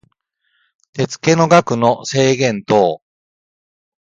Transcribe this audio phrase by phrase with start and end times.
[0.93, 3.03] 手付の額の制限等